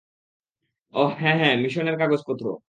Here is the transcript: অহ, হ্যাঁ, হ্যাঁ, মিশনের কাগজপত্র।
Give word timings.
অহ, 0.93 1.11
হ্যাঁ, 1.19 1.37
হ্যাঁ, 1.39 1.55
মিশনের 1.57 1.95
কাগজপত্র। 1.99 2.45